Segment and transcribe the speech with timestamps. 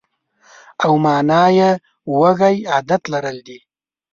[0.83, 1.69] او مانا یې
[2.19, 3.59] وږی عادت لرل دي.